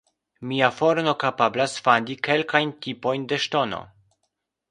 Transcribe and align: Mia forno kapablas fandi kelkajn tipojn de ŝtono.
Mia 0.51 0.69
forno 0.77 1.11
kapablas 1.23 1.75
fandi 1.87 2.17
kelkajn 2.29 2.73
tipojn 2.87 3.27
de 3.35 3.39
ŝtono. 3.47 3.83